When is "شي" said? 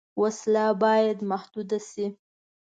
1.89-2.05